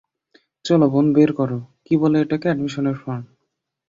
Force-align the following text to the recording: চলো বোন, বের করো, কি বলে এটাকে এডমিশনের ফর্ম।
চলো 0.65 0.85
বোন, 0.93 1.05
বের 1.13 1.31
করো, 1.33 1.57
কি 1.85 1.93
বলে 2.01 2.17
এটাকে 2.21 2.45
এডমিশনের 2.49 2.97
ফর্ম। 3.01 3.23